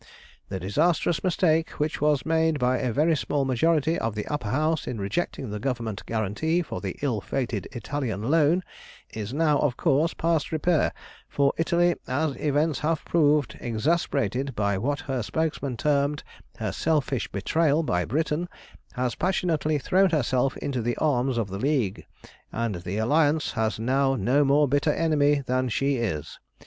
[0.49, 4.87] "The disastrous mistake which was made by a very small majority of the Upper House
[4.87, 8.63] in rejecting the Government guarantee for the ill fated Italian loan
[9.13, 10.91] is now, of course, past repair;
[11.27, 16.23] for Italy, as events have proved, exasperated by what her spokesmen termed
[16.57, 18.49] her selfish betrayal by Britain,
[18.93, 22.07] has passionately thrown herself into the arms of the League,
[22.51, 26.39] and the Alliance has now no more bitter enemy than she is.